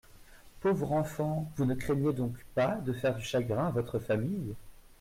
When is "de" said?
2.83-2.91